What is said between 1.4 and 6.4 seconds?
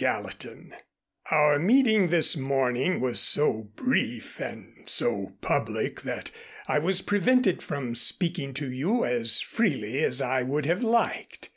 meeting this morning was so brief and so public that